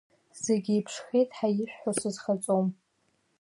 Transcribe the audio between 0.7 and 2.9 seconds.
еиԥшхеит ҳәа ишәҳәо сызхаҵом.